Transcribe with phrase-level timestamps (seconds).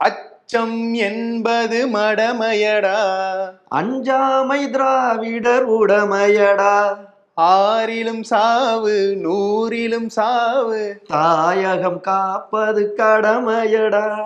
[0.00, 2.98] அச்சம் என்பது மடமையடா.
[3.70, 6.96] அஞ்சாமை திராவிடர் உடமையடா.
[7.36, 11.02] ஆறிலும் சாவு நூறிலும் சாவு.
[11.08, 14.22] தாயகம் காப்பது கடமையடா.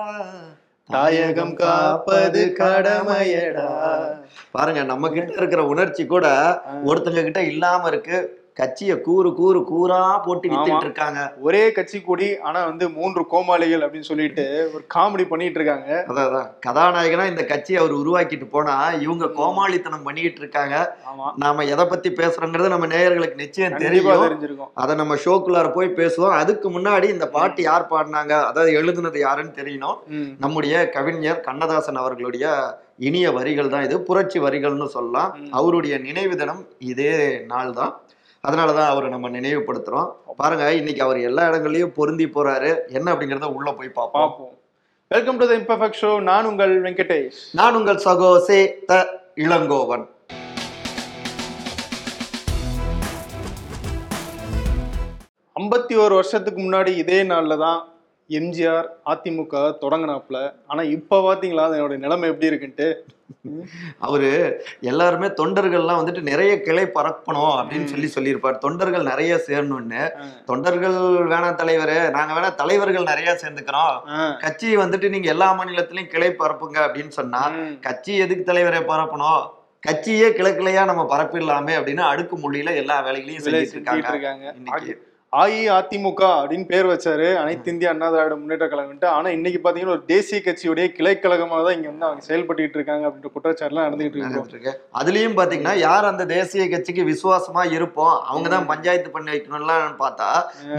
[0.93, 3.99] தாயகம் காப்பது கடமையடா.
[4.51, 6.27] பாருங்க நம்ம கிட்ட இருக்கிற உணர்ச்சி கூட
[6.85, 8.44] ஒருத்தங்க கிட்ட இல்லாம இருக்கு.
[8.57, 14.09] கட்சிய கூறு கூறு கூறா போட்டு வித்துட்டு இருக்காங்க ஒரே கட்சி கூடி ஆனா வந்து மூன்று கோமாளிகள் அப்படின்னு
[14.11, 14.45] சொல்லிட்டு
[14.75, 16.51] ஒரு காமெடி பண்ணிட்டு இருக்காங்க அதான்.
[16.67, 20.77] கதாநாயகனா இந்த கட்சியை அவர் உருவாக்கிட்டு போனா இவங்க கோமாளித்தனம் பண்ணிக்கிட்டு இருக்காங்க
[21.45, 24.09] நாம எதை பத்தி பேசுறோங்கிறது நம்ம நேயர்களுக்கு நிச்சயம் தெரியும்.
[24.83, 26.37] அதை நம்ம ஷோக்குள்ளார போய் பேசுவோம்.
[26.43, 28.33] அதுக்கு முன்னாடி இந்த பாட்டு யார் பாடினாங்க?
[28.51, 29.99] அதாவது எழுதுனது யாருன்னு தெரியணும்.
[30.45, 32.47] நம்முடைய கவிஞர் கண்ணதாசன் அவர்களுடைய
[33.07, 35.31] இனிய வரிகள் தான் இது புரட்சி வரிகள்னு சொல்லலாம்.
[35.59, 36.61] அவருடைய நினைவு தினம்
[36.93, 37.13] இதே
[37.53, 37.93] நாள் தான்
[38.47, 40.09] அதனாலதான் அவரை நம்ம நினைவுபடுத்துறோம்.
[40.37, 42.71] பாருங்க இன்னைக்கு அவர் எல்லா இடங்கள்லயும் பொருந்தி போறாரு.
[42.89, 44.23] என்ன அப்படிங்கறத உள்ள போய் பார்ப்போம்.
[44.23, 44.53] பார்ப்போம்.
[45.09, 47.39] Welcome to the imperfect show நான் உங்கள் வெங்கடேஷ்.
[47.53, 48.95] நான் உங்கள் சகோசே த
[49.37, 50.05] இளங்கோவன்.
[55.57, 57.81] ஐம்பத்தி ஒரு வருஷத்துக்கு முன்னாடி இதே நாள்ல தான்
[58.31, 60.39] எம்ஜிஆர் அதிமுக தொடங்கினாப்புல
[60.71, 62.89] ஆனா இப்ப பாத்தீங்களா அதனோட நிலைமை எப்படி இருக்குன்ட்டு
[64.07, 64.31] அவரு
[64.91, 67.91] எல்லாருமே தொண்டர்கள்லாம் வந்துட்டு நிறைய கிளை பறக்கணும் அப்படின்னு.
[67.93, 70.03] சொல்லி சொல்லியிருப்பார் தொண்டர்கள் நிறைய சேரணும்னு.
[70.51, 70.97] தொண்டர்கள்
[71.33, 73.97] வேணாம் தலைவரே நாங்க வேணா தலைவர்கள் நிறைய சேர்ந்துக்கிறோம்.
[74.45, 77.43] கட்சி வந்துட்டு நீங்க எல்லா மாநிலத்திலயும் கிளை பரப்புங்க அப்படின்னு சொன்னா.
[77.89, 79.43] கட்சி எதுக்கு தலைவரை பரப்பணும்
[79.83, 84.47] கட்சியே கிளை கிளையா நம்ம பரப்பிடலாமே அப்படின்னு அடுக்கு மொழியில எல்லா வேலைகளையும் விலை செஞ்சுட்டு இருக்காங்க
[85.43, 87.29] அஇஅதிமுக அப்படின்னு பேர் வச்சாரு.
[87.43, 91.77] அனைத்து இந்திய அண்ணா திராவிட முன்னேற்ற கழகம்ட்டு ஆனா இன்னைக்கு பாத்தீங்கன்னா ஒரு தேசிய கட்சியுடைய கிளை கழகமாக தான்
[91.79, 94.75] இங்க வந்து அவங்க செயல்பட்டு இருக்காங்க அப்படின்ற குற்றச்சாட்டுலாம் நடந்துகிட்டு இருக்கு நடந்துட்டு இருக்கு.
[95.01, 98.15] அதுலயும் பாத்தீங்கன்னா யார் அந்த தேசிய கட்சிக்கு விசுவாசமா இருப்போம்?
[98.31, 100.29] அவங்க தான் பஞ்சாயத்து பண்ணி வைக்கணும்லாம் பார்த்தா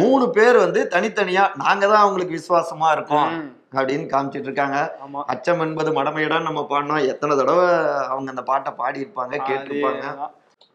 [0.04, 3.30] மூணு பேர் வந்து தனித்தனியா நாங்க தான் அவங்களுக்கு விசுவாசமா இருக்கோம்.
[3.78, 4.78] அப்படின்னு காமிச்சிட்டு இருக்காங்க.
[5.06, 5.22] ஆமா.
[5.34, 7.66] அச்சம் என்பது மடமையிடம் நம்ம பாடினோம் எத்தனை தடவை
[8.12, 10.06] அவங்க அந்த பாட்டை பாடி இருப்பாங்க கேட்டிருப்பாங்க.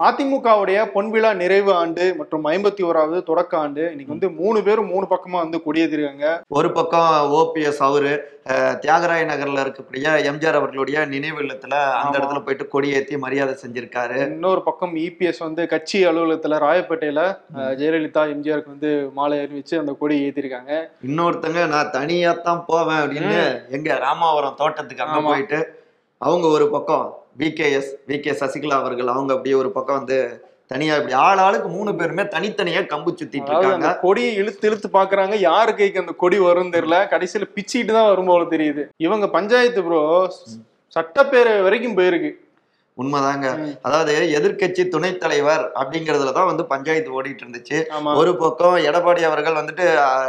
[0.00, 3.82] அதிமுகவுடைய பொன்விழா நிறைவு ஆண்டு மற்றும் ஐம்பத்தி ஓராவது தொடக்க ஆண்டு.
[3.92, 6.28] இன்னைக்கு வந்து மூணு பேரும் மூணு பக்கமா வந்து கொடியேற்றிருக்காங்க
[6.58, 7.08] ஒரு பக்கம்
[7.40, 8.12] ஓபிஎஸ் அவரு
[8.82, 12.14] தியாகராய நகர்ல இருக்கக்கூடிய எம்ஜிஆர் அவர்களுடைய நினைவு இல்லத்துல அந்த.
[12.18, 14.16] இடத்துல போயிட்டு கொடியேத்தி மரியாதை செஞ்சிருக்காரு.
[14.28, 17.22] இன்னொரு பக்கம் இபிஎஸ் வந்து கட்சி அலுவலகத்துல ராயப்பேட்டையில
[17.80, 20.72] ஜெயலலிதா எம்ஜிஆருக்கு வந்து மாலை அறிவிச்சு அந்த கொடி ஏத்திருக்காங்க.
[21.08, 23.38] இன்னொருத்தங்க நான் தனியா தான் போவேன் அப்படின்னு
[23.78, 25.20] எங்க ராமாவரம் தோட்டத்துக்கு அங்க.
[25.30, 25.60] போயிட்டு
[26.20, 27.06] அவங்க ஒரு பக்கம்
[27.38, 30.18] விகேஎஸ் விகே சசிகலா அவர்கள் அவங்க அப்படியே ஒரு பக்கம் வந்து
[30.66, 33.98] தனியா இப்படி ஆள் ஆளுக்கு மூணு பேருமே தனித்தனியா கம்பு சுத்திட்டு இருக்காங்க.
[34.02, 35.34] கொடியை இழுத்து இழுத்து பாக்குறாங்க.
[35.38, 36.98] யாரு கைக்கு அந்த கொடி வரும் தெரியல.
[37.12, 38.82] கடைசியில பிச்சிட்டு தான் வரும் போல தெரியுது.
[38.96, 40.02] இவங்க பஞ்சாயத்து ப்ரோ
[40.96, 42.30] சட்டப்பேரவை வரைக்கும் போயிருக்கு.
[43.00, 43.46] உண்மைதாங்க.
[43.82, 47.78] அதாவது எதிர்க்கட்சி துணைத் தலைவர் அப்படிங்கறதுல தான் வந்து பஞ்சாயத்து ஓடிட்டு இருந்துச்சு.
[48.14, 49.86] ஒரு பக்கம் எடப்பாடி அவர்கள் வந்துட்டு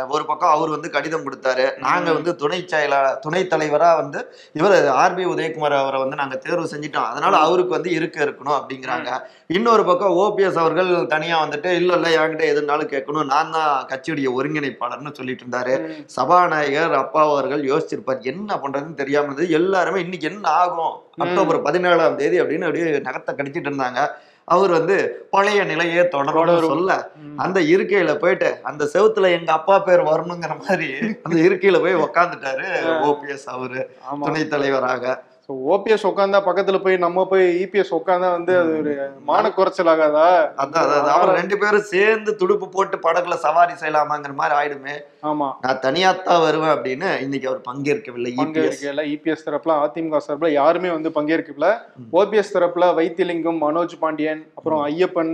[0.08, 1.66] ஒரு பக்கம் அவர் வந்து கடிதம் கொடுத்தாரு.
[1.78, 2.10] நாங்க.
[2.14, 4.20] வந்து துணை செயலா துணைத் தலைவரா வந்து
[4.54, 7.10] இவர் ஆர்பி உதயகுமார் அவரை வந்து நாங்க தேர்வு செஞ்சிட்டோம்.
[7.12, 9.10] அதனால அவருக்கு வந்து இருக்க இருக்கணும் அப்படிங்கிறாங்க.
[9.48, 13.26] இன்னொரு பக்கம் ஓபிஎஸ் அவர்கள் தனியா வந்துட்டு இல்ல இல்ல என்கிட்ட எதுனாலும் கேட்கணும்.
[13.26, 15.74] நான் தான் கட்சியுடைய ஒருங்கிணைப்பாளர்னு சொல்லிட்டு இருந்தாரு.
[16.06, 18.22] சபாநாயகர் அப்பா அவர்கள் யோசிச்சிருப்பார்.
[18.24, 19.50] என்ன பண்றதுன்னு தெரியாம இருந்தது.
[19.52, 20.96] எல்லாருமே இன்னைக்கு என்ன ஆகும்?
[21.18, 24.08] அக்டோபர் பதினேழாம் தேதி அப்படின்னு அப்படியே நகத்தை கடிச்சிட்டு இருந்தாங்க.
[24.44, 26.68] அவர் வந்து பழைய நிலையே தொடரும்.
[26.68, 27.10] சொல்ல.
[27.38, 32.66] அந்த இருக்கையில போயிட்டு அந்த செவுத்துல எங்க அப்பா பேர் வரணுங்கிற மாதிரி அந்த இருக்கையில போய் உக்காந்துட்டாரு
[33.04, 35.24] ஓபிஎஸ் அவரு துணைத் தலைவராக.
[35.52, 38.92] ஸோ ஓபிஎஸ் உட்காந்தா பக்கத்துல போய் நம்ம போய் இபிஎஸ் உட்காந்தா வந்து அது ஒரு
[39.30, 40.28] மான குறைச்சல் ஆகாதா?
[40.62, 41.10] அதான்.
[41.16, 44.96] அவர் ரெண்டு பேரும் சேர்ந்து துடுப்பு போட்டு படகுல சவாரி செய்யலாமாங்கிற மாதிரி ஆயிடுமே.
[45.24, 45.48] ஆமா.
[45.66, 48.32] நான் தனியாத்தான் வருவேன் அப்படின்னு இன்னைக்கு அவர் பங்கேற்கவில்லை.
[48.40, 51.70] பங்கேற்கல இபிஎஸ் தரப்புல அதிமுக தரப்புல யாருமே வந்து பங்கேற்கல
[52.14, 55.34] ஓபிஎஸ் தரப்புல வைத்திலிங்கம் மனோஜ் பாண்டியன் அப்புறம் ஐயப்பன்.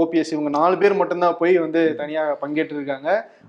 [0.00, 3.08] ஓபிஎஸ் இவங்க நாலு பேர் மட்டும்தான் போய் வந்து தனியா பங்கேற்று இருக்காங்க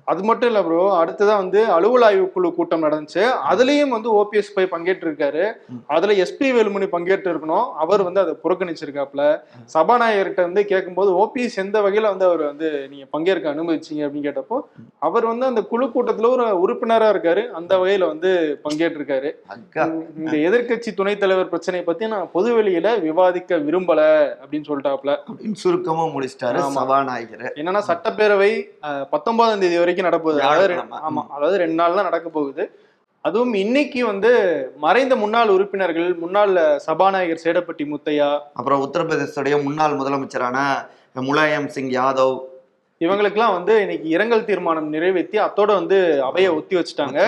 [0.10, 3.24] அது மட்டும் இல்ல ப்ரோ அடுத்ததான் வந்து அலுவல் ஆய்வு குழு கூட்டம் நடந்துச்சு.
[3.50, 5.82] அதுலயும் வந்து ஓபிஎஸ் போய் பங்கேற்று இருக்காரு ம்.
[5.94, 7.48] அதுல எஸ்பி வேலுமணி பங்கேற்று இருக்கணும்
[7.84, 9.24] அவர் வந்து அதை புறக்கணிச்சிருக்காப்ல
[9.74, 13.78] சபாநாயகர்கிட்ட வந்து கேட்கும்போது ஓபிஎஸ் எந்த வகையில வந்து அவர் வந்து நீங்க பங்கேற்க அனுமதிச்சீங்க?
[14.06, 14.60] அப்படின்னு கேட்டப்போ
[15.02, 17.28] அவர் வந்து அந்த குழு கூட்டத்துல ஒரு உறுப்பினரா இருக்காரு.
[17.60, 18.32] அந்த வகையில வந்து
[18.66, 19.86] பங்கேற்று இருக்காரு அக்கா
[20.20, 23.28] இந்த எதிர்க்கட்சி துணைத் தலைவர் பிரச்சனை பத்தி நான் பொது வெளியில விவாதிக்க
[23.66, 24.02] விரும்பல
[24.42, 26.60] அப்படின்னு சொல்லிட்டாப்ல அப்படின்னு சுருக்கமா முடிச்சிட்டாரு.
[26.76, 27.46] சபாநாயகர்.
[27.56, 28.52] என்னன்னா சட்டப்பேரவை
[29.14, 30.40] பத்தொன்பதாம் தேதி வரைக்கும் நடப்போகுது.
[30.40, 30.76] அதாவது.
[30.92, 31.28] ஆமா.
[31.30, 32.72] அதாவது ரெண்டு நாள் தான் நடக்க போகுது.
[33.22, 34.30] அதுவும் இன்னைக்கு வந்து
[34.78, 40.58] மறைந்த முன்னாள் உறுப்பினர்கள் முன்னாள் சபாநாயகர் சேடப்பட்டி முத்தையா அப்புறம் உத்தரப்பிரதேசத்துடைய முன்னாள் முதலமைச்சரான
[41.14, 42.49] முலாயம் சிங் யாதவ்
[43.02, 47.20] இவங்களுக்கெல்லாம் வந்து இன்னைக்கு இரங்கல் தீர்மானம் நிறைவேற்றி அத்தோட வந்து அவையை ஒத்தி வச்சுட்டாங்க.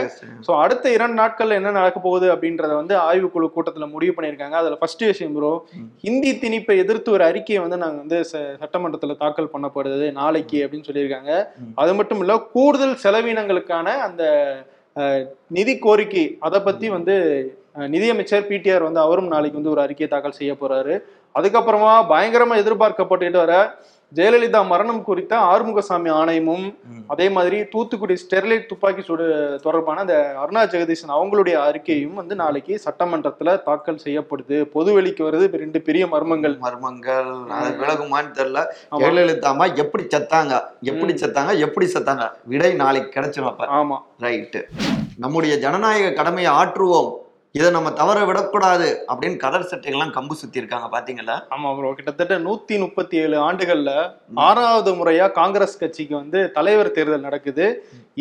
[0.45, 4.57] ஸோ அடுத்த இரண்டு நாட்கள்ல என்ன நடக்க போகுது அப்படின்றத வந்து ஆய்வுக்குழு கூட்டத்துல முடிவு பண்ணியிருக்காங்க.
[4.59, 5.51] அதுல ஃபர்ஸ்ட் விஷயம் ப்ரோ.
[6.03, 11.31] ஹிந்தி திணிப்பை எதிர்த்து ஒரு அறிக்கையை வந்து நாங்க வந்து ச- சட்டமன்றத்துல தாக்கல் பண்ணப்படுது நாளைக்கு அப்படின்னு சொல்லியிருக்காங்க.
[11.75, 14.23] அது மட்டும் இல்ல கூடுதல் செலவினங்களுக்கான அந்த
[14.95, 15.21] அஹ்,
[15.51, 17.13] நிதி கோரிக்கை அதை பத்தி வந்து
[17.87, 20.95] நிதியமைச்சர் பிடிஆர் வந்து அவரும் நாளைக்கு வந்து ஒரு அறிக்கையை தாக்கல் செய்ய போறாரு.
[21.35, 23.53] அதுக்கப்புறமா பயங்கரமா எதிர்பார்க்கப்பட்டுட்டு வர
[24.15, 26.75] ஜெயலலிதா மரணம் குறித்த ஆறுமுகசாமி ஆணையமும்.
[27.07, 33.63] அதே மாதிரி தூத்துக்குடி ஸ்டெர்லைட் துப்பாக்கி சூடு தொடர்பான அந்த அருணா ஜெகதீசன் அவங்களுடைய அறிக்கையும் வந்து நாளைக்கு சட்டமன்றத்துல
[33.63, 34.65] தாக்கல் செய்யப்படுது.
[34.75, 35.51] பொதுவெளிக்கு வருது.
[35.55, 36.59] ரெண்டு பெரிய மர்மங்கள்.
[36.59, 38.65] மர்மங்கள் அது விலகுமான்னு தெரியல.
[38.91, 38.97] ஆமா.
[38.97, 40.61] ஜெயலலிதா அம்மா எப்படி செத்தாங்க?
[40.81, 41.57] எப்படி செத்தாங்க?
[41.57, 42.31] எப்படி செத்தாங்க?
[42.45, 43.97] விடை நாளைக்கு கிடைச்சிடும் ஆமா.
[44.19, 44.63] ரைட்டு.
[45.17, 47.11] நம்முடைய ஜனநாயக கடமையை ஆற்றுவோம்.
[47.55, 51.35] இதை நம்ம தவற விடக்கூடாது அப்படின்னு கதர் சட்டைகள்லாம் கம்பு சுத்தி இருக்காங்க பாத்தீங்களா?
[51.55, 53.91] ஆமா ப்ரோ கிட்டத்தட்ட நூத்தி முப்பத்தி ஏழு ஆண்டுகள்ல
[54.45, 57.65] ஆறாவது முறையா காங்கிரஸ் கட்சிக்கு வந்து தலைவர் தேர்தல் நடக்குது.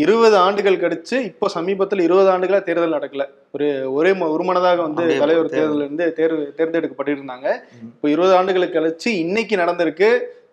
[0.04, 3.26] இருபது ஆண்டுகள் கழிச்சு இப்போ சமீபத்தில் இருபது ஆண்டுகளா தேர்தல் நடக்கல.
[3.56, 3.68] ஒரு
[3.98, 5.84] ஒரே ஒருமனதாக வந்து தலைவர் தேர்தல்.
[5.86, 7.48] இருந்து தேர்வு தேர்ந்தெடுக்கப்பட்டிருந்தாங்க.
[7.92, 10.10] இப்போ இருபது ஆண்டுகளுக்கு கழிச்சு இன்னைக்கு நடந்திருக்கு.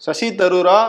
[0.07, 0.79] சசி தரூரா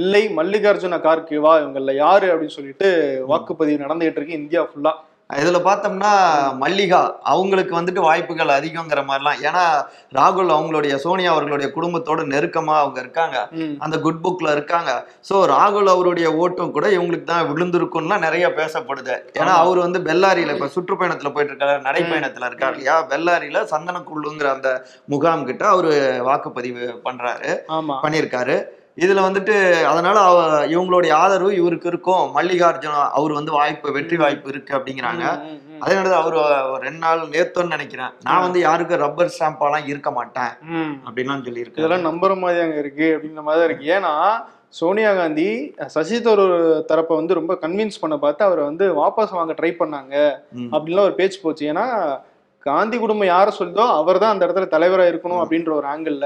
[0.00, 2.90] இல்லை மல்லிகார்ஜுன கார்கேவா இவங்கள யாரு அப்படின்னு சொல்லிட்டு
[3.32, 4.40] வாக்குப்பதிவு நடந்துகிட்டு இருக்கு.
[4.42, 4.94] இந்தியா ஃபுல்லா
[5.32, 6.10] இதுல பார்த்தோம்னா
[6.54, 9.40] மல்லிகா அவங்களுக்கு வந்துட்டு வாய்ப்புகள் அதிகங்கிற மாதிரிலாம்.
[9.42, 9.62] ஏன்னா
[10.12, 13.36] ராகுல் அவங்களுடைய சோனியா அவர்களுடைய குடும்பத்தோட நெருக்கமா அவங்க இருக்காங்க.
[13.78, 14.90] அந்த குட் புக்ல இருக்காங்க.
[15.28, 19.14] சோ ராகுல் அவருடைய ஓட்டும் கூட இவங்களுக்கு தான் விழுந்திருக்கும்லாம் நிறைய பேசப்படுது.
[19.32, 19.54] ஏன்னா.
[19.62, 23.06] அவர் வந்து பெல்லாரியில இப்ப சுற்றுப்பயணத்துல போயிட்டு இருக்காரு நடைப்பயணத்துல இருக்காரு இல்லையா?
[23.10, 24.70] பெல்லாரியில சந்தனக்குள்ளுங்கிற அந்த
[25.08, 25.92] முகாம் கிட்ட அவரு
[26.24, 27.96] வாக்குப்பதிவு பண்றாரு ஆமா.
[28.02, 28.56] பண்ணியிருக்காரு.
[28.96, 29.54] இதுல வந்துட்டு
[29.90, 30.38] அதனால அவ
[30.72, 32.24] இவங்களுடைய ஆதரவு இவருக்கு இருக்கும்.
[32.36, 35.24] மல்லிகார்ஜுன அவர் வந்து வாய்ப்பு வெற்றி வாய்ப்பு இருக்கு அப்படிங்கிறாங்க.
[35.82, 38.12] அதே நேரத்தில் அவர் ரெண்டு நாள் நேத்தோன்னு நினைக்கிறேன்.
[38.26, 40.52] நான் வந்து யாருக்கும் ரப்பர் ஸ்டாம்பாலாம் இருக்க மாட்டேன்.
[41.06, 43.86] அப்படின்லாம் சொல்லியிருக்கேன் இதெல்லாம் நம்புற மாதிரி அங்க இருக்கு அப்படின்ற மாதிரி தான் இருக்கு.
[43.98, 44.12] ஏன்னா
[44.80, 45.48] சோனியா காந்தி
[45.94, 46.58] சசி தரூர்
[46.90, 50.14] தரப்பை வந்து ரொம்ப கன்வின்ஸ் பண்ண பார்த்து அவரை வந்து வாபஸ் வாங்க ட்ரை பண்ணாங்க.
[50.74, 51.64] அப்படின்லாம் ஒரு பேச்சு போச்சு.
[51.72, 51.86] ஏன்னா
[52.66, 56.18] காந்தி குடும்பம் யாரை சொல்லுதோ அவர் தான் அந்த இடத்துல தலைவரா இருக்கணும் அப்படின்ற ஒரு ஆங்கிள்.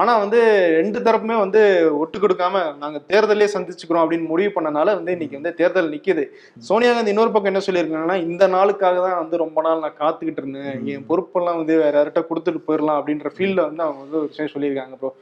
[0.00, 0.40] ஆனா வந்து
[0.78, 1.60] ரெண்டு தரப்புமே வந்து
[2.02, 6.24] ஒட்டு கொடுக்காம நாங்க தேர்தலே சந்திச்சுக்கிறோம் அப்படின்னு முடிவு பண்ணனால வந்து இன்னைக்கு வந்து தேர்தல் நிக்குது.
[6.68, 10.78] சோனியா காந்தி இன்னொரு பக்கம் என்ன சொல்லியிருக்காங்கன்னா இந்த நாளுக்காக தான் வந்து ரொம்ப நாள் நான் காத்துக்கிட்டு இருந்தேன்.
[10.92, 14.96] என் பொறுப்பெல்லாம் வந்து வேற யார்கிட்ட கொடுத்துட்டு போயிடலாம் அப்படின்ற ஃபீல்ட்ல வந்து அவங்க வந்து ஒரு விஷயம் சொல்லியிருக்காங்க
[15.02, 15.12] ப்ரோ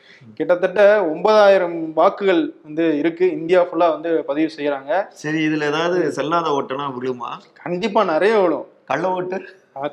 [0.40, 0.82] கிட்டத்தட்ட
[1.12, 3.26] ஒன்பதாயிரம் வாக்குகள் வந்து இருக்கு.
[3.38, 4.92] இந்தியா ஃபுல்லா வந்து பதிவு செய்யறாங்க.
[5.22, 7.32] சரி இதுல ஏதாவது செல்லாத ஓட்டெல்லாம் விழுமா?
[7.64, 8.68] கண்டிப்பா நிறைய விழும்.
[8.92, 9.40] கள்ள ஓட்டு?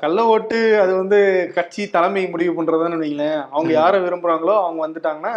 [0.00, 1.18] கள்ள ஓட்டு அது வந்து
[1.54, 3.40] கட்சி தலைமை முடிவு பண்றதுன்னு வைங்களேன்.
[3.50, 5.32] அவங்க யாரை விரும்புறாங்களோ அவங்க வந்துட்டாங்கன்னா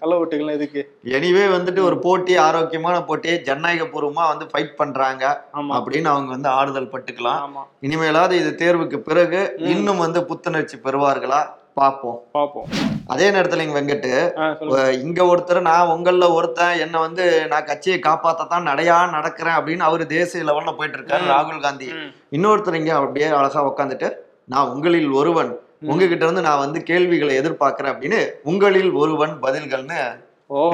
[0.00, 0.82] கள்ள ஓட்டுகள் எதுக்கு?
[1.04, 6.92] எனிவே வந்துட்டு ஒரு போட்டி ஆரோக்கியமான போட்டி ஜனநாயக பூர்வமா வந்து ஃபைட் பண்றாங்க அப்படின்னு அவங்க வந்து ஆறுதல்
[6.92, 7.40] பட்டுக்கலாம்.
[7.82, 9.54] இனிமேலாவது இது தேர்வுக்கு பிறகு.
[9.58, 11.42] இன்னும் வந்து புத்துணர்ச்சி பெறுவார்களா?
[11.74, 12.66] பார்ப்போம் பாப்போம்.
[13.06, 14.10] அதே நேரத்துல இங்க வெங்கட்டு
[15.04, 20.44] இங்க ஒருத்தர் நான் உங்கள ஒருத்தன் என்ன வந்து நான் கட்சியை காப்பாத்தத்தான் நடையா நடக்கிறேன் அப்படின்னு அவரு தேசிய
[20.44, 21.26] லெவல்ல போயிட்டு இருக்காரு.
[21.32, 21.88] ராகுல் காந்தி.
[22.36, 24.10] இன்னொருத்தர் இங்க அப்படியே அழகா உட்காந்துட்டு
[24.54, 25.52] நான் உங்களில் ஒருவன்
[25.90, 30.00] உங்ககிட்ட இருந்து நான் வந்து கேள்விகளை எதிர்பார்க்கிறேன் அப்படின்னு உங்களில் ஒருவன் பதில்கள்னு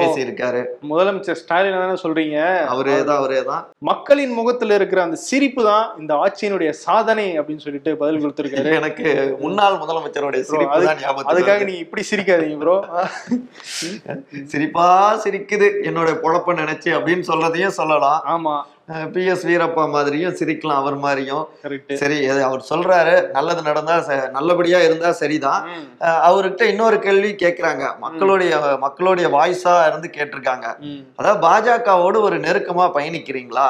[0.01, 0.61] பேசியிருக்காரு.
[0.91, 2.37] முதலமைச்சர் ஸ்டாலின் தானே சொல்றீங்க.
[2.73, 3.63] அவரே தான் அவரே தான்.
[3.89, 8.71] மக்களின் முகத்துல இருக்கிற அந்த சிரிப்பு தான் இந்த ஆட்சியினுடைய சாதனை அப்படின்னு சொல்லிட்டு பதில் கொடுத்திருக்காரு.
[8.81, 9.05] எனக்கு
[9.43, 11.59] முன்னாள் முதலமைச்சருடைய சிரிப்பு தான் அதுக்காக.
[11.69, 12.77] நீங்க இப்படி சிரிக்காதீங்க ப்ரோ.
[14.53, 14.87] சிரிப்பா
[15.25, 18.19] சிரிக்குது என்னோட பொழப்ப நினைச்சு அப்படின்னு சொல்றதையும் சொல்லலாம்.
[18.35, 18.55] ஆமா.
[19.13, 21.45] பி எஸ் வீரப்பா மாதிரியும் சிரிக்கலாம் அவர் மாதிரியும்.
[22.01, 22.17] சரி
[22.49, 23.95] அவர் சொல்றாரு நல்லது நடந்தா
[24.37, 25.63] நல்லபடியா இருந்தா சரிதான்.
[26.27, 27.83] அவர்கிட்ட இன்னொரு கேள்வி கேக்குறாங்க.
[28.05, 28.53] மக்களுடைய
[28.85, 30.67] மக்களுடைய வாய்ஸா இருந்து கேட்டிருக்காங்க.
[31.19, 33.67] அதாவது பாஜகவோடு ஒரு நெருக்கமா பயணிக்கிறீங்களா?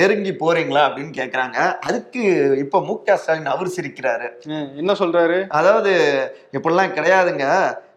[0.00, 0.84] நெருங்கி போறீங்களா?
[0.88, 1.58] அப்படின்னு கேக்குறாங்க.
[1.88, 2.22] அதுக்கு
[2.64, 4.28] இப்ப மு க ஸ்டாலின் அவர் சிரிக்கிறாரு.
[4.82, 5.40] என்ன சொல்றாரு?
[5.60, 5.94] அதாவது
[6.58, 7.48] இப்படிலாம் கிடையாதுங்க.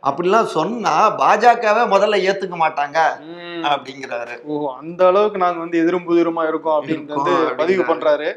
[0.04, 2.98] அப்படிலாம் சொன்னா பாஜகவே முதல்ல ஏத்துக்க மாட்டாங்க.
[3.72, 7.84] அப்படிங்கிறாரு ஓ அந்த அளவுக்கு நாங்க வந்து எதிரும் புதிருமா இருக்கோம் அப்படின்னு வந்து பதிவு.
[7.92, 8.30] பண்றாரு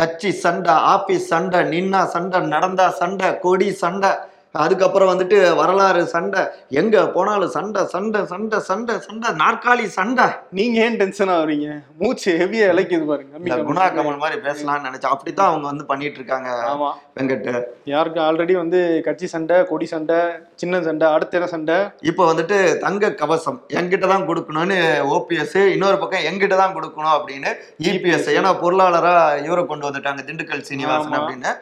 [0.00, 4.10] கட்சி சண்டை ஆபீஸ் சண்டை நின்னா சண்டை நடந்தா சண்டை கொடி சண்டை
[4.54, 6.42] அதுக்கப்புறம் வந்துட்டு வரலாறு சண்டை.
[6.80, 10.26] எங்க போனாலும் சண்டை சண்டை சண்டை சண்டை சண்டை நாற்காலி சண்டை.
[10.58, 11.68] நீங்க ஏன் டென்ஷன் ஆகுறீங்க?
[12.00, 13.62] மூச்சு ஹெவியா இழைக்குது பாருங்க.
[13.70, 13.84] குணா.
[13.96, 15.12] கமல் மாதிரி பேசலாம்னு நினைச்சேன்.
[15.14, 16.90] அப்படித்தான் அவங்க வந்து பண்ணிட்டு இருக்காங்க ஆமா.
[17.18, 17.48] வெங்கட்
[17.92, 20.18] யாருக்கு ஆல்ரெடி வந்து கட்சி சண்டை கொடி சண்டை
[20.62, 21.76] சின்ன சண்டை அடுத்த சண்டை?
[22.10, 24.78] இப்போ வந்துட்டு தங்க கவசம் என்கிட்ட தான் கொடுக்கணும்னு
[25.16, 27.50] ஓபிஎஸ் இன்னொரு பக்கம் என்கிட்ட தான் கொடுக்கணும் அப்படின்னு
[27.90, 29.14] இபிஎஸ் ஏன்னா பொருளாளரா
[29.46, 31.14] இவரை கொண்டு வந்துட்டாங்க திண்டுக்கல் சீனிவாசன்.
[31.18, 31.52] அப்படின்னு.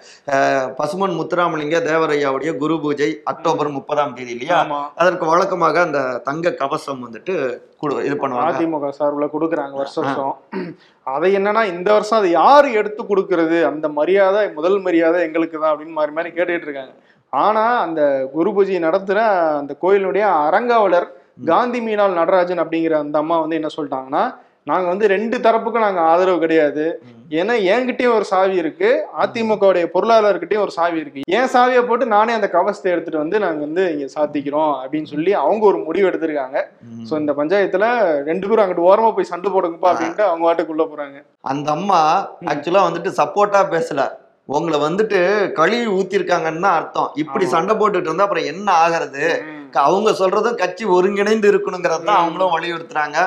[0.81, 4.59] பசுமன் முத்துராமலிங்க தேவரையாவுடைய குரு பூஜை அக்டோபர் முப்பதாம் தேதி இல்லையா?
[4.95, 7.35] அதற்கு வழக்கமாக அந்த தங்க கவசம் வந்துட்டு
[7.80, 8.52] குடு- இது பண்ணுவாங்க.
[8.52, 10.35] அதிமுக சார்பில் கொடுக்குறாங்க வருஷம் வருஷம்.
[11.06, 13.64] அதை என்னன்னா இந்த வருஷம் அதை யாரு எடுத்து கொடுக்கறது?
[13.64, 16.95] அந்த மரியாதை முதல் மரியாதை எங்களுக்கு தான் அப்படின்னு மாறி மாறி கேட்டுட்டு இருக்காங்க.
[17.33, 18.00] ஆனா அந்த
[18.33, 19.18] குரு பூஜை நடத்துற
[19.59, 21.09] அந்த கோயிலுடைய அரங்காவலர்
[21.45, 24.23] காந்தி மீனால் நடராஜன் அப்படிங்கிற அந்த அம்மா வந்து என்ன சொல்லிட்டாங்கன்னா
[24.70, 26.85] நாங்க வந்து ரெண்டு தரப்புக்கும் நாங்க ஆதரவு கிடையாது.
[27.40, 28.88] ஏன்னா என்கிட்டயும் ஒரு சாவி இருக்கு.
[29.23, 31.23] அதிமுகவுடைய பொருளாளர்கிட்டயும் ஒரு சாவி இருக்கு.
[31.37, 35.64] என் சாவியை போட்டு நானே அந்த கவசத்தை எடுத்துட்டு வந்து நாங்க வந்து இங்க சாத்திக்கிறோம் அப்படின்னு சொல்லி அவங்க
[35.66, 36.58] ஒரு முடிவு எடுத்திருக்காங்க.
[37.11, 37.87] சோ இந்த பஞ்சாயத்துல
[38.30, 41.18] ரெண்டு பேரும் அங்கிட்டு ஓரமா போய் சண்டை போடுங்கப்பா அப்படின்ட்டு அவங்க வாட்டுக்குள்ள போறாங்க.
[41.52, 42.00] அந்த அம்மா
[42.52, 44.08] ஆக்சுவலா வந்துட்டு சப்போர்ட்டா பேசல.
[44.56, 45.20] உங்களை வந்துட்டு
[45.52, 47.08] கழுவி ஊத்திருக்காங்கன்னு அர்த்தம்.
[47.23, 47.49] இப்படி ஆமா.
[47.49, 49.25] சண்டை போட்டுட்டு இருந்தா அப்புறம் என்ன ஆகிறது?
[49.87, 52.11] அவங்க சொல்றதும் கட்சி ஒருங்கிணைந்து இருக்கணுங்கிறத.
[52.20, 53.18] அவங்களும் வலியுறுத்துறாங்க.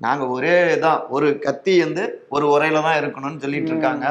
[0.00, 2.02] நாங்க ஒரே தான் ஒரு கத்தி வந்து
[2.34, 4.06] ஒரு உரையில தான் இருக்கணும்னு சொல்லிட்டு இருக்காங்க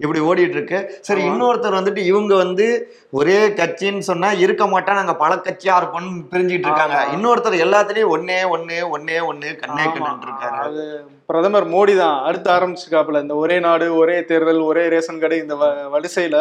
[0.00, 1.20] இப்படி ஓடிட்டு இருக்கு சரி.
[1.28, 2.64] இன்னொருத்தர் வந்துட்டு இவங்க வந்து
[3.12, 6.98] ஒரே கட்சின்னு சொன்னா இருக்க மாட்டா நாங்க பல கட்சியா இருப்போம்னு பிரிஞ்சிட்டு இருக்காங்க.
[7.14, 9.84] இன்னொருத்தர் எல்லாத்துலயும் ஒன்னே ஒண்ணு ஒன்னே ஒண்ணு கண்ணே.
[9.94, 10.82] கண்ணு இருக்காரு அது
[11.28, 15.56] பிரதமர் மோடி தான் அடுத்து ஆரம்பிச்சிருக்காப்புல இந்த ஒரே நாடு ஒரே தேர்தல் ஒரே ரேஷன் கடை இந்த
[15.94, 16.38] வரிசையில.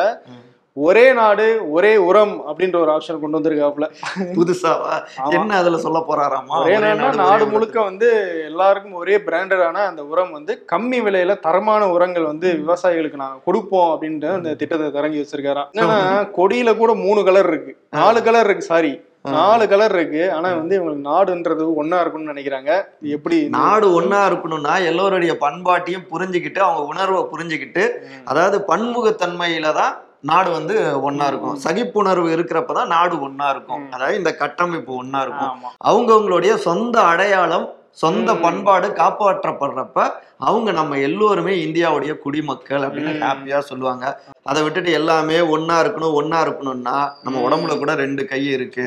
[0.78, 3.86] ஒரே நாடு ஒரே உரம் அப்படின்ற ஒரு ஆப்ஷன் கொண்டு வந்திருக்காப்புல.
[4.38, 4.94] புதுசாவா.
[5.38, 6.56] என்ன அதுல சொல்ல போறாராமா?
[6.62, 6.78] ஒரே
[7.20, 8.08] நாடு, முழுக்க வந்து
[8.50, 14.30] எல்லாருக்கும் ஒரே பிராண்டடான அந்த உரம் வந்து கம்மி விலையில தரமான உரங்கள் வந்து விவசாயிகளுக்கு நாங்க கொடுப்போம் அப்படின்ட்டு
[14.38, 16.00] அந்த திட்டத்தை தொடங்கி வச்சிருக்காராம் என்னன்னா
[16.38, 17.74] கொடியில கூட மூணு கலர் இருக்கு.
[18.00, 18.94] நாலு கலர் இருக்கு சாரி
[19.36, 20.24] நாலு கலர் இருக்கு.
[20.38, 22.72] ஆனா வந்து இவங்களுக்கு நாடுன்றது ஒன்னா இருக்கும்னு நினைக்கிறாங்க.
[23.18, 27.86] எப்படி நாடு ஒண்ணா இருக்கணும்னா எல்லோருடைய பண்பாட்டையும் புரிஞ்சுக்கிட்டு அவங்க உணர்வை புரிஞ்சுக்கிட்டு
[28.32, 29.94] அதாவது பன்முகத்தன்மையில தான்
[30.30, 30.76] நாடு வந்து
[31.08, 31.56] ஒண்ணா இருக்கும்.
[31.66, 33.86] சகிப்புணர்வு இருக்கிறப்ப தான் நாடு ஒண்ணா இருக்கும்.
[33.96, 35.56] அதாவது இந்த கட்டமைப்பு ஒண்ணா இருக்கும்.
[35.90, 37.66] அவங்கவுங்களுடைய சொந்த அடையாளம்
[38.02, 38.30] சொந்த.
[38.44, 39.98] பண்பாடு காப்பாற்றப்படுறப்ப
[40.48, 43.12] அவங்க நம்ம எல்லோருமே இந்தியாவுடைய குடிமக்கள் அப்படின்னு.
[43.26, 44.06] ஹாப்பியா சொல்லுவாங்க.
[44.52, 47.44] அதை விட்டுட்டு எல்லாமே ஒண்ணா இருக்கணும் ஒண்ணா இருக்கணும்னா நம்ம.
[47.48, 48.86] உடம்புல கூட ரெண்டு கை இருக்கு.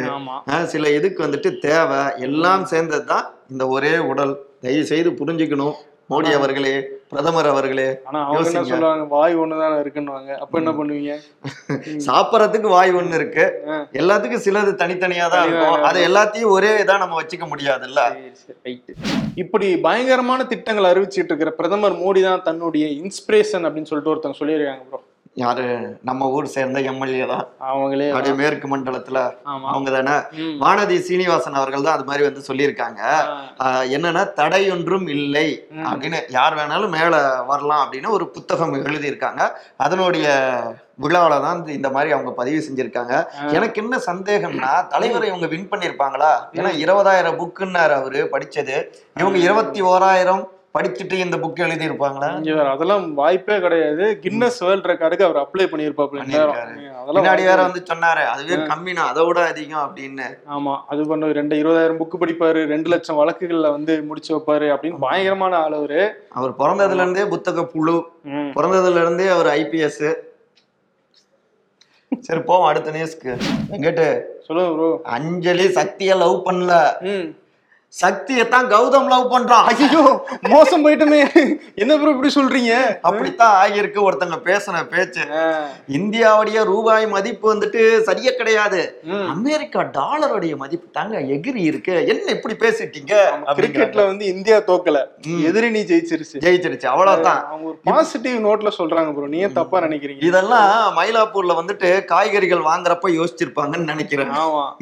[0.75, 2.01] சில இதுக்கு வந்துட்டு தேவை.
[2.29, 4.35] எல்லாம் சேர்ந்தது தான் இந்த ஒரே உடல்.
[4.65, 5.77] தயவு செய்து புரிஞ்சுக்கணும்.
[6.11, 6.31] மோடி.
[6.39, 6.73] அவர்களே
[7.11, 8.73] பிரதமர் அவர்களே ஆனா அவங்க என்ன யோசிங்க.
[8.73, 11.13] சொல்லுவாங்க வாய் ஒண்ணுதானே இருக்குன்னுவாங்க அப்ப என்ன பண்ணுவீங்க.
[12.07, 13.45] சாப்பிடறதுக்கு வாய் ஒண்ணு இருக்கு.
[14.01, 18.01] எல்லாத்துக்கும் சிலது தனித்தனியா தான் இருக்கும் அது எல்லாத்தையும் ஒரே இதா நம்ம வச்சுக்க முடியாதுல்ல.
[19.45, 25.01] இப்படி பயங்கரமான திட்டங்கள் அறிவிச்சிட்டு இருக்கிற பிரதமர் மோடி தான் தன்னுடைய இன்ஸ்பிரேஷன் அப்படின்னு சொல்லிட்டு ஒருத்தவங்க சொல்லியிருக்காங்க ப்ரோ
[25.37, 25.99] யாரு?
[26.03, 27.47] நம்ம ஊர் சேர்ந்த எம்எல்ஏ தான்.
[27.61, 30.45] அவங்களே அப்படியே மேற்கு மண்டலத்துல அவங்க தானே.
[30.61, 33.01] வானதி சீனிவாசன் அவர்கள் தான் அது மாதிரி வந்து சொல்லியிருக்காங்க.
[33.93, 35.67] என்னன்னா தடையொன்றும் இல்லை.
[35.75, 39.49] அப்படின்னு யார் வேணாலும் மேல வரலாம் அப்படின்னு ஒரு புத்தகம் எழுதியிருக்காங்க.
[39.77, 40.29] அதனுடைய
[41.01, 43.25] விழாவில தான் இந்த- மாதிரி அவங்க பதிவு செஞ்சிருக்காங்க.
[43.53, 48.85] எனக்கு என்ன சந்தேகம்னா தலைவரை இவங்க வின் பண்ணிருப்பாங்களா ஏன்னா இருபதாயிரம் புக்குன்னாரு அவரு படிச்சது.
[49.21, 54.05] இவங்க இருபத்தி ஓராயிரம் படிச்சுட்டு இந்த புக் எழுதி இருப்பாங்களா இங்க வேற அதெல்லாம் வாய்ப்பே கிடையாது.
[54.25, 56.23] கின்னஸ் வேர்ல்ட் ரெக்கார்டுக்கு அவர் அப்ளை பண்ணியிருப்பாப்ல
[57.17, 60.29] பின்னாடி வேற வந்து சொன்னாரு அதுவே கம்மினா அதை விட அதிகம் அப்படின்னு.
[60.57, 65.57] ஆமா அது பண்ண ரெண்டு இருபதாயிரம் புக் படிப்பாரு ரெண்டு லட்சம் வழக்குகள்ல வந்து முடிச்சு வைப்பாரு அப்படின்னு பயங்கரமான
[65.65, 66.03] ஆள் அவரு.
[66.39, 67.97] அவர் பிறந்ததுல இருந்தே புத்தக புழு.
[68.57, 70.07] பிறந்ததுல இருந்தே அவர் ஐபிஎஸ்
[72.27, 73.31] சரி போவோம் அடுத்த நியூஸ்க்கு
[73.77, 74.07] எங்கிட்டு?
[74.47, 76.75] சொல்லுங்க ப்ரோ அஞ்சலி சக்திய லவ் பண்ணல.
[78.01, 79.67] சக்தியை தான் கௌதம் லவ் பண்றான்.
[79.73, 80.03] ஐயோ
[80.53, 81.21] மோசம் போயிட்டுமே.
[81.83, 82.73] என்ன ப்ரோ இப்படி சொல்றீங்க?
[83.09, 85.23] அப்படித்தான் ஆகியிருக்கு ஒருத்தங்க பேசின பேச்சு.
[85.99, 88.81] இந்தியாவுடைய ரூபாய் மதிப்பு வந்துட்டு சரியா கிடையாது.
[89.35, 91.95] அமெரிக்கா டாலருடைய மதிப்பு தாங்க எகிரி இருக்கு.
[92.15, 93.15] என்ன இப்படி பேசிட்டீங்க.
[93.61, 95.01] கிரிக்கெட்ல வந்து இந்தியா தோக்கல.
[95.51, 96.37] எதிரி நீ ஜெயிச்சிருச்சு.
[96.47, 96.89] ஜெயிச்சிருச்சு.
[96.95, 97.41] அவ்வளவுதான்.
[97.53, 100.25] அவங்க ஒரு பாசிட்டிவ் நோட்ல சொல்றாங்க ப்ரோ நீ ஏன் தப்பா நினைக்கிறீங்க.
[100.31, 104.35] இதெல்லாம் மயிலாப்பூர்ல வந்துட்டு காய்கறிகள் வாங்குறப்ப யோசிச்சிருப்பாங்கன்னு நினைக்கிறேன்.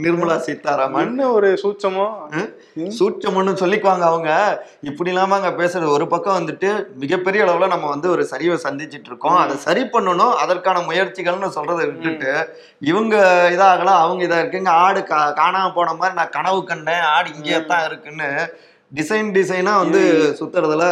[0.07, 1.09] நிர்மலா சீதாராமன்.
[1.09, 2.09] என்ன ஒரு சூட்சமோ
[3.05, 4.31] சூட்சம்னு சொல்லிக்குவாங்க அவங்க.
[4.81, 6.69] இப்படி இல்லாம அங்க பேசுறது ஒரு பக்கம் வந்துட்டு
[7.03, 9.39] மிகப்பெரிய அளவுல நம்ம வந்து ஒரு சரிவை சந்திச்சிட்டு இருக்கோம்.
[9.45, 10.35] அதை சரி பண்ணணும்.
[10.43, 12.33] அதற்கான முயற்சிகள்னு சொல்றதை விட்டுட்டு
[12.93, 13.17] இவங்க
[13.57, 14.73] இதாகலாம் அவங்க இதா இருக்குங்க.
[14.85, 17.05] ஆடு கா காணாம போன மாதிரி நான் கனவு கண்டேன்.
[17.15, 18.31] ஆடு இங்கேயே தான் இருக்குன்னு
[18.93, 20.03] டிசைன் டிசைனா வந்து
[20.41, 20.85] சுத்துறதுல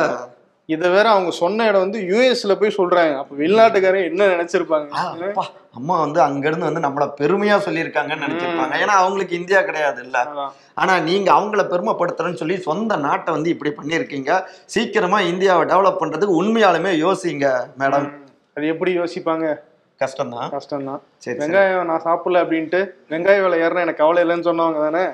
[0.67, 3.17] இத வேற அவங்க சொன்ன இடம் வந்து யூஎஸ்ல போய் சொல்றாங்க.
[3.17, 4.89] அப்ப வெளிநாட்டுக்காரன் என்ன நினைச்சிருப்பாங்க?
[5.75, 8.75] அம்மா வந்து அங்க இருந்து வந்து நம்மள பெருமையா சொல்லியிருக்காங்கன்னு நினைச்சிருப்பாங்க.
[8.75, 10.19] ஏன்னா அவங்களுக்கு இந்தியா கிடையாது இல்ல.
[10.75, 14.45] ஆனா நீங்க அவங்கள பெருமைப்படுத்துறேன்னு சொல்லி சொந்த நாட்டை வந்து இப்படி பண்ணியிருக்கீங்க.
[14.67, 17.47] சீக்கிரமா இந்தியாவை டெவலப் பண்றதுக்கு உண்மையாலுமே யோசிங்க
[17.79, 18.09] மேடம்.
[18.57, 19.59] அது எப்படி யோசிப்பாங்க?
[20.01, 20.49] கஷ்டம்தான்.
[20.57, 21.01] கஷ்டம்தான்.
[21.19, 21.53] சரி சரி.
[21.53, 25.05] வெங்காயம் நான் சாப்பிடல அப்படின்ட்டு வெங்காய விலை ஏறினா எனக்கு கவலை இல்லைன்னு சொன்னவங்க தானே?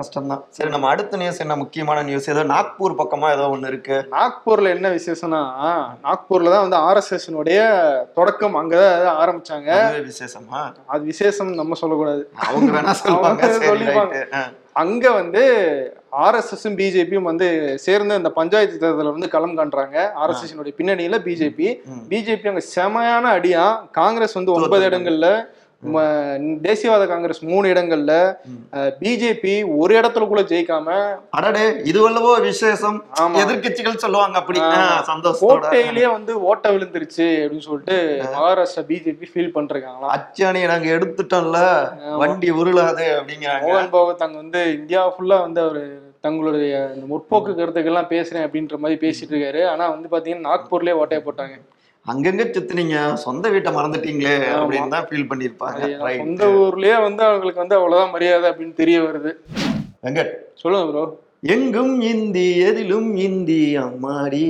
[0.00, 0.42] கஷ்டம்தான்.
[0.56, 3.96] சரி நம்ம அடுத்த நியூஸ் என்ன முக்கியமான நியூஸ் ஏதோ நாக்பூர் பக்கமா ஏதோ ஒண்ணு இருக்கு.
[4.16, 5.42] நாக்பூர்ல என்ன விசேஷம்னா
[6.06, 7.26] நாக்பூர்ல தான் வந்து ஆர்எஸ்எஸ்
[8.20, 8.56] தொடக்கம்.
[8.60, 9.70] அங்கதான் ஆரம்பிச்சாங்க.
[9.88, 10.62] அதுவே விசேஷமா?
[10.94, 12.24] அது விசேஷம் நம்ம சொல்லக்கூடாது.
[12.48, 14.24] அவங்க வேணா சொல்லுவாங்க.
[14.82, 15.42] அங்க வந்து
[16.24, 17.46] ஆர்எஸ்எஸும் பிஜேபியும் வந்து
[17.84, 19.96] சேர்ந்து இந்த பஞ்சாயத்து தேர்தலில் வந்து களம் காண்றாங்க.
[20.22, 21.68] ஆர்எஸ்எஸ் பின்னணியில பிஜேபி.
[22.12, 23.64] பிஜேபி அங்க செமையான அடியா
[24.00, 24.84] காங்கிரஸ் வந்து ஒன்பது.
[24.90, 25.28] இடங்கள்ல
[26.62, 28.14] தேசியவாத காங்கிரஸ் மூணு இடங்கள்ல.
[29.02, 30.96] பிஜேபி ஒரு இடத்துல கூட ஜெயிக்காம
[31.30, 33.04] அடடே இதுவல்லவோ விசேஷம்.
[33.20, 33.36] ஆமா.
[33.42, 34.60] எதிர்க்கட்சிகள் சொல்லுவாங்க அப்படி.
[35.40, 41.60] கோட்டையிலேயே வந்து ஓட்ட விழுந்துருச்சு அப்படின்னு சொல்லிட்டு மகாராஷ்டிரா பிஜேபி ஃபீல் பண்றாங்களாம் அச்சாணியை நாங்க எடுத்துட்டோம்ல.
[42.16, 43.64] வண்டி உருளாது அப்படிங்கிறாங்க.
[43.68, 45.84] மோகன் பகவத் அங்க வந்து இந்தியா ஃபுல்லா வந்து அவரு
[46.20, 46.76] தங்களுடைய
[47.10, 49.68] முற்போக்கு கருத்துக்கள்லாம் பேசுறேன் அப்படின்ற மாதிரி பேசிட்டு இருக்காரு.
[49.68, 51.56] ஆனா வந்து பாத்தீங்கன்னா நாக்பூர்லயே ஓட்டையை போட்டாங்க.
[52.08, 52.96] அங்கங்க சுத்துனீங்க.
[53.24, 54.34] சொந்த வீட்டை மறந்துட்டீங்களே.
[54.58, 55.26] அப்படின்னு தான் ஃபீல்
[56.02, 56.18] Right.
[56.18, 59.32] சொந்த ஊர்லயே வந்து அவங்களுக்கு வந்து அவ்வளவுதான் மரியாதை அப்படின்னு தெரிய வருது.
[60.04, 60.34] வெங்கட்.
[60.54, 61.06] சொல்லுங்க ப்ரோ
[61.44, 63.58] எங்கும் இந்தி எதிலும் இந்தி.
[63.76, 64.40] அம்மாடி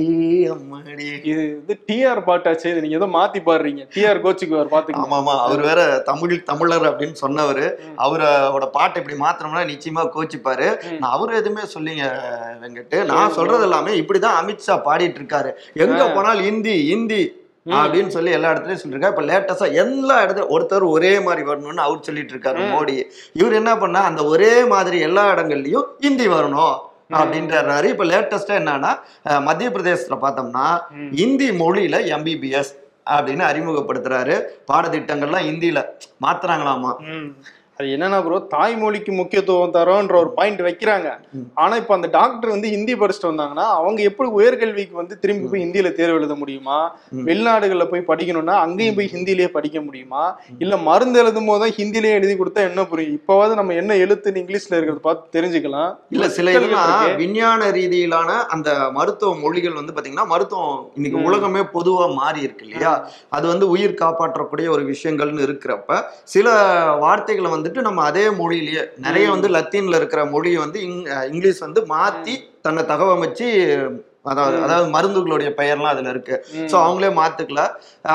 [0.53, 1.07] அம்மாடி.
[1.23, 2.65] இது வந்து டிஆர் பாட்டாச்சு.
[2.65, 3.83] இது நீங்க ஏதோ மாத்தி பாடுறீங்க.
[3.95, 7.65] டிஆர் கோச்சுக்குவார் பாத்துக்கலாம் ஆமா ஆமா அவர் வேற தமிழ் தமிழர் அப்படின்னு சொன்னவரு.
[7.97, 10.69] அவரோட பாட்டை இப்படி மாத்தினோம்னா நிச்சயமா கோச்சிப்பாரு.
[10.99, 12.05] நான் அவரு எதுவுமே சொல்லிங்க
[12.63, 15.51] வெங்கட் நான் சொல்றது எல்லாமே இப்படிதான் அமித்ஷா பாடிட்டு இருக்காரு.
[15.75, 16.01] எங்க.
[16.15, 17.21] போனாலும் இந்தி இந்தி.
[17.77, 22.33] அப்படின்னு சொல்லி எல்லா இடத்துலயும் சொல்லிருக்காரு இப்ப லேட்டஸ்டா எல்லா இடத்துலயும் ஒருத்தர் ஒரே மாதிரி வரணும்னு அவர் சொல்லிட்டு
[22.33, 22.61] இருக்காரு.
[22.73, 22.95] மோடி
[23.33, 26.77] இவர் என்ன பண்ணா அந்த ஒரே மாதிரி எல்லா இடங்கள்லயும் இந்தி வரணும்.
[27.19, 28.91] அப்படின்றாரு இப்ப லேட்டஸ்டா என்னன்னா
[29.47, 30.67] மத்திய பிரதேசத்துல பார்த்தோம்னா.
[31.23, 32.73] இந்தி மொழியில எம்பிபிஎஸ்
[33.15, 34.35] அப்படின்னு அறிமுகப்படுத்துறாரு
[34.71, 35.79] பாடத்திட்டங்கள்லாம் இந்தியில
[36.25, 36.91] மாத்துறாங்களாமா.
[37.79, 41.09] அது என்னன்னா ப்ரோ தாய்மொழிக்கு முக்கியத்துவம் தரோன்ற ஒரு பாயிண்ட் வைக்கிறாங்க.
[41.63, 45.89] ஆனா இப்ப அந்த டாக்டர் வந்து ஹிந்தி படிச்சுட்டு வந்தாங்கன்னா அவங்க எப்படி உயர்கல்விக்கு வந்து திரும்பி போய் ஹிந்தியில
[45.99, 46.79] தேர்வு எழுத முடியுமா.
[47.27, 50.23] வெளிநாடுகள்ல போய் படிக்கணும்னா அங்கேயும் போய் ஹிந்திலேயே படிக்க முடியுமா?
[50.65, 53.15] இல்ல மருந்து எழுதும் போது தான் ஹிந்திலேயே எழுதி கொடுத்தா என்ன புரியும்?
[53.19, 55.93] இப்பவாவது நம்ம என்ன எழுத்துன்னு இங்கிலீஷ்ல இருக்கிறத பார்த்து தெரிஞ்சுக்கலாம்.
[56.17, 57.15] இல்ல சில இதெல்லாம்.
[57.23, 58.69] விஞ்ஞான ரீதியிலான அந்த
[58.99, 61.23] மருத்துவ மொழிகள் வந்து பாத்தீங்கன்னா மருத்துவம் இன்னைக்கு.
[61.29, 62.93] உலகமே பொதுவா மாறி இருக்கு இல்லையா?
[63.37, 66.03] அது வந்து உயிர் காப்பாற்றக்கூடிய ஒரு விஷயங்கள்னு இருக்கிறப்ப
[66.35, 66.45] சில
[67.05, 69.25] வார்த்தைகளை வந்துட்டு நம்ம அதே மொழியிலேயே நிறைய.
[69.33, 70.79] வந்து லத்தீன்ல இருக்கிற மொழியை வந்து
[71.31, 72.35] இங்கிலீஷ் வந்து மாத்தி
[72.65, 73.47] தன்னை தகவமைச்சு
[74.31, 74.55] அதாவது.
[74.63, 76.35] அதாவது மருந்துகளுடைய பெயர்லாம் அதுல இருக்கு.
[76.71, 77.61] ஸோ அவங்களே மாத்துக்கல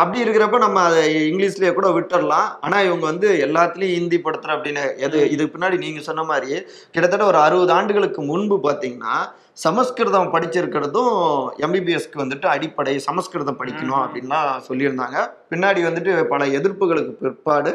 [0.01, 5.21] அப்படி இருக்கிறப்ப நம்ம அதை இங்கிலீஷ்லயே கூட விட்டுறலாம் ஆனா இவங்க வந்து எல்லாத்துலயும் ஹிந்தி படுத்துற அப்படின்னு எது
[5.35, 6.51] இதுக்கு பின்னாடி நீங்க சொன்ன மாதிரி
[6.95, 9.17] கிட்டத்தட்ட ஒரு அறுபது ஆண்டுகளுக்கு முன்பு பாத்தீங்கன்னா
[9.65, 11.13] சமஸ்கிருதம் படிச்சிருக்கிறதும்
[11.67, 14.03] எம்பிபிஎஸ்க்கு வந்துட்டு அடிப்படை சமஸ்கிருதம் படிக்கணும்.
[14.05, 15.19] அப்படின்லாம் சொல்லியிருந்தாங்க
[15.53, 17.73] பின்னாடி வந்துட்டு பல எதிர்ப்புகளுக்கு பிற்பாடு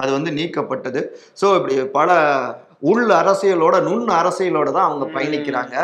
[0.00, 1.00] அது வந்து நீக்கப்பட்டது.
[1.40, 2.10] ஸோ இப்படி பல
[2.90, 5.06] உள் அரசியலோட நுண் அரசியலோட தான் அவங்க.
[5.16, 5.74] பயணிக்கிறாங்க.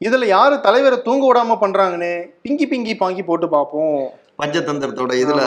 [0.00, 2.12] இதுல யாரு தலைவரை தூங்க விடாம பண்றாங்கன்னு
[2.44, 4.00] பிங்கி பிங்கி பாங்கி போட்டு பார்ப்போம்.
[4.40, 5.42] பஞ்சதந்திரத்தோட இதுல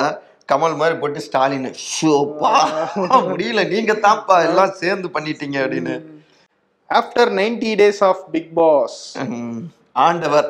[0.52, 2.52] கமல் மாதிரி போட்டு ஸ்டாலின் ஷோப்பா
[3.30, 5.96] முடியல நீங்க தான்ப்பா எல்லாம் சேர்ந்து பண்ணிட்டீங்க அப்படின்னு.
[6.90, 8.98] After 90 days of Bigg Boss.
[10.04, 10.48] ஆண்டவர்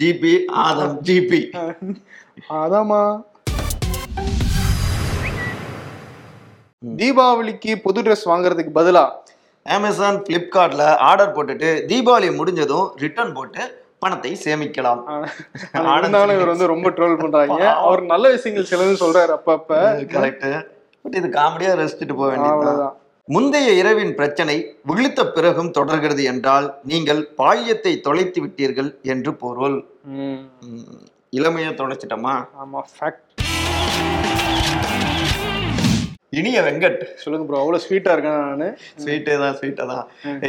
[0.00, 0.32] ஜிபி
[0.64, 1.38] ஆதம் ஜிபி.
[2.58, 3.00] அதாமா
[6.82, 9.04] தீபாவளிக்கு புது ட்ரெஸ் வாங்குறதுக்கு பதிலா?
[9.76, 13.62] அமேசான் பிளிப்கார்ட்ல ஆர்டர் போட்டுட்டு தீபாவளி முடிஞ்சதும் ரிட்டர்ன் போட்டு
[14.04, 15.02] பணத்தை சேமிக்கலாம்.
[15.78, 17.60] ஆனா இருந்தாலும் இவர் வந்து ரொம்ப ட்ரோல் பண்றாங்க.
[17.86, 19.80] அவர் நல்ல விஷயங்கள் சிலது சொல்றாரு அப்பப்ப.
[20.14, 20.46] கரெக்ட்
[21.04, 22.90] பட் இது காமெடியா ரசிச்சுட்டு போக வேண்டியது
[23.28, 29.78] முந்தைய இரவின் பிரச்சனை விழித்த பிறகும் தொடர்கிறது என்றால் நீங்கள் பால்யத்தை தொலைத்து விட்டீர்கள் என்று பொருள்.
[31.30, 32.34] இளமையை தொலைச்சிட்டோமா?
[32.54, 33.22] ஆமா ஃபேக்ட்
[36.40, 37.00] இனிய வெங்கட்.
[37.22, 38.68] சொல்லுங்க ப்ரோ அவ்வளவு ஸ்வீட்டா இருக்கேன் நானு.
[39.02, 40.04] ஸ்வீட்டே தான் ஸ்வீட்டே தான்.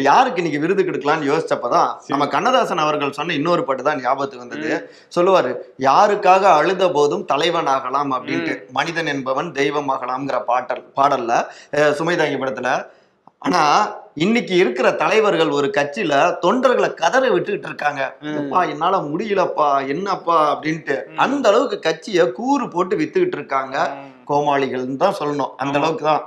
[0.08, 4.72] யாருக்கு இன்னைக்கு விருது கொடுக்கலாம்னு யோசிச்சப்பதான் நம்ம கண்ணதாசன் அவர்கள் சொன்ன இன்னொரு பாட்டு தான் ஞாபகத்துக்கு வந்தது.
[5.18, 5.52] சொல்லுவாரு
[5.90, 8.56] யாருக்காக அழுத போதும் தலைவன் ஆகலாம் அப்படின்ட்டு.
[8.80, 11.42] மனிதன் என்பவன் தெய்வம் ஆகலாம்ங்கிற பாட்டல் பாடல்ல
[12.00, 12.72] சுமைதாங்கி படத்துல.
[13.46, 13.62] ஆனா
[14.24, 18.02] இன்னைக்கு இருக்கிற தலைவர்கள் ஒரு கட்சியில தொண்டர்களை கதற விட்டுக்கிட்டு இருக்காங்க.
[18.40, 20.38] அப்பா என்னால முடியலப்பா என்னப்பா?
[20.54, 20.96] அப்படின்ட்டு.
[21.26, 23.78] அந்த அளவுக்கு கட்சியை கூறு போட்டு வித்துக்கிட்டு இருக்காங்க.
[24.28, 25.52] கோமாளிகள்னு தான் சொல்லணும்.
[25.64, 26.24] அந்த அளவுக்கு தான்.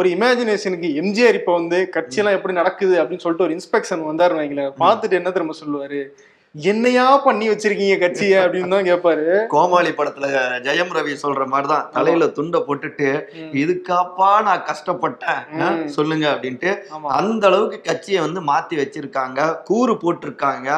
[0.00, 4.70] ஒரு இமேஜினேஷனுக்கு எம்ஜிஆர் இப்ப வந்து கட்சியெல்லாம் எப்படி நடக்குது அப்படின்னு சொல்லிட்டு ஒரு இன்ஸ்பெக்ஷன் வந்தாரு வைங்களேன்.
[4.82, 6.00] பார்த்துட்டு என்ன திரும்ப சொல்லுவாரு?
[6.54, 10.26] என்னையா பண்ணி வச்சிருக்கீங்க கட்சிய அப்படின்னு தான் கேட்பாரு கோமாளி படத்துல
[10.66, 13.08] ஜெயம் ரவி சொல்ற மாதிரிதான் தலையில துண்டை போட்டுட்டு.
[13.60, 15.86] இதுக்காப்பா நான் கஷ்டப்பட்டேன்.
[15.96, 16.70] சொல்லுங்க அப்படின்ட்டு
[17.20, 20.68] அந்த அளவுக்கு கட்சியை வந்து மாத்தி வச்சிருக்காங்க கூறு போட்டிருக்காங்க.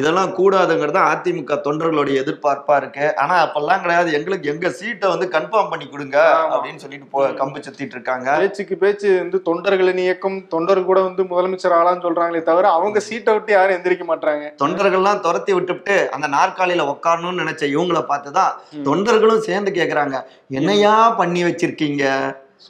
[0.00, 3.06] இதெல்லாம் கூடாதுங்கிறது அதிமுக தொண்டர்களுடைய எதிர்பார்ப்பா இருக்கு.
[3.22, 4.12] ஆனா அப்பெல்லாம் கிடையாது.
[4.18, 6.18] எங்களுக்கு எங்க சீட்டை வந்து கன்ஃபார்ம் பண்ணி கொடுங்க.
[6.52, 8.28] அப்படின்னு சொல்லிட்டு கம்பு சுத்திட்டு இருக்காங்க.
[8.44, 13.52] பேச்சுக்கு பேச்சு வந்து தொண்டர்களின் இயக்கம் தொண்டர் கூட வந்து முதலமைச்சர் ஆளான்னு சொல்றாங்களே தவிர அவங்க சீட்டை விட்டு
[13.58, 18.52] யாரும் எந்திரிக்க மாட்டாங்க தொண்டர்கள்லாம் துரத்தி விட்டுவிட்டு அந்த நாற்காலியில உட்காரணும்னு நினைச்ச இவங்கள பார்த்துதான்
[18.88, 20.16] தொண்டர்களும் சேர்ந்து கேக்குறாங்க.
[20.48, 22.04] என்னையா பண்ணி வச்சிருக்கீங்க?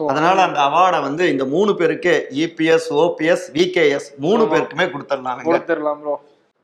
[0.06, 4.42] அதனால அந்த அவார்டை வந்து இந்த மூணு பேருக்கு இபிஎஸ் ஓபிஎஸ் விகேஎஸ் மூணு.
[4.44, 6.14] பேருக்குமே கொடுத்துடலாம் கொடுத்துடலாம் ப்ரோ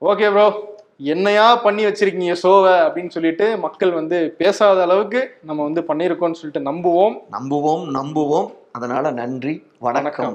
[0.00, 0.76] ஓகே ப்ரோ
[1.10, 7.14] என்னையா பண்ணி வச்சிருக்கீங்க ஷோவை அப்படின்னு சொல்லிட்டு மக்கள் வந்து பேசாத அளவுக்கு நம்ம வந்து பண்ணியிருக்கோம்னு சொல்லிட்டு நம்புவோம்.
[7.32, 8.48] நம்புவோம் நம்புவோம்.
[8.72, 10.34] அதனால நன்றி வணக்கம்.